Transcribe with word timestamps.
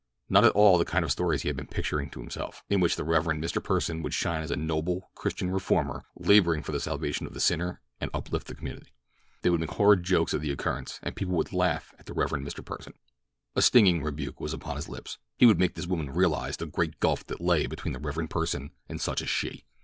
Not 0.29 0.45
at 0.45 0.53
all 0.53 0.79
the 0.79 0.83
kind 0.83 1.05
of 1.05 1.11
stories 1.11 1.43
he 1.43 1.47
had 1.49 1.55
been 1.55 1.67
picturing 1.67 2.09
to 2.09 2.19
himself, 2.19 2.63
in 2.71 2.79
which 2.79 2.95
the 2.95 3.03
Rev. 3.03 3.25
Mr. 3.25 3.61
Pursen 3.63 4.01
would 4.01 4.15
shine 4.15 4.41
as 4.41 4.49
a 4.49 4.55
noble 4.55 5.11
Christian 5.13 5.51
reformer 5.51 6.05
laboring 6.17 6.63
for 6.63 6.71
the 6.71 6.79
salvation 6.79 7.27
of 7.27 7.35
the 7.35 7.39
sinner 7.39 7.81
and 7.99 8.09
the 8.09 8.17
uplift 8.17 8.49
of 8.49 8.55
the 8.55 8.55
community. 8.57 8.95
They 9.43 9.51
would 9.51 9.59
make 9.59 9.69
horrid 9.69 10.01
jokes 10.01 10.33
of 10.33 10.41
the 10.41 10.49
occurrence, 10.49 10.99
and 11.03 11.15
people 11.15 11.35
would 11.35 11.53
laugh 11.53 11.93
at 11.99 12.07
the 12.07 12.13
Rev. 12.13 12.31
Mr. 12.31 12.65
Pursen. 12.65 12.93
A 13.55 13.61
stinging 13.61 14.01
rebuke 14.01 14.41
was 14.41 14.53
upon 14.55 14.75
his 14.77 14.89
lips. 14.89 15.19
He 15.37 15.45
would 15.45 15.59
make 15.59 15.75
this 15.75 15.85
woman 15.85 16.09
realize 16.09 16.57
the 16.57 16.65
great 16.65 16.99
gulf 16.99 17.23
that 17.27 17.39
lay 17.39 17.67
between 17.67 17.93
the 17.93 17.99
Rev. 17.99 18.15
Mr. 18.15 18.27
Pursen 18.29 18.71
and 18.89 18.99
such 18.99 19.21
as 19.21 19.29
she. 19.29 19.65